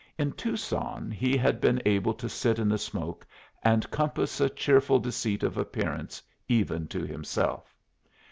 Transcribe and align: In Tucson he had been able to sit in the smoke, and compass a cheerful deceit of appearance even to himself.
In 0.17 0.31
Tucson 0.31 1.11
he 1.11 1.37
had 1.37 1.61
been 1.61 1.79
able 1.85 2.15
to 2.15 2.27
sit 2.27 2.57
in 2.57 2.69
the 2.69 2.79
smoke, 2.79 3.23
and 3.61 3.91
compass 3.91 4.41
a 4.41 4.49
cheerful 4.49 4.97
deceit 4.97 5.43
of 5.43 5.57
appearance 5.59 6.23
even 6.49 6.87
to 6.87 7.01
himself. 7.05 7.77